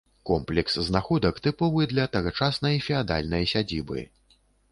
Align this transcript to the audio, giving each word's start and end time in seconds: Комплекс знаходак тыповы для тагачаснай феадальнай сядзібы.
Комплекс 0.27 0.77
знаходак 0.87 1.41
тыповы 1.47 1.85
для 1.91 2.07
тагачаснай 2.17 2.81
феадальнай 2.87 3.47
сядзібы. 3.55 4.09